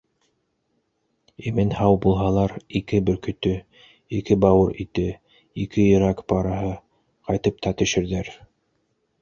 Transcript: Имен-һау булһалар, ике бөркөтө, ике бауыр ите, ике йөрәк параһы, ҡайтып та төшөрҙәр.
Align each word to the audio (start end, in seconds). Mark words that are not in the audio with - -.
Имен-һау 1.49 1.99
булһалар, 2.05 2.55
ике 2.79 3.01
бөркөтө, 3.09 3.53
ике 4.21 4.39
бауыр 4.47 4.73
ите, 4.85 5.07
ике 5.67 5.87
йөрәк 5.91 6.25
параһы, 6.35 6.73
ҡайтып 7.31 7.61
та 7.69 7.77
төшөрҙәр. 7.85 8.35